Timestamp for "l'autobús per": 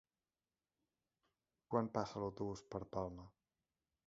2.25-2.83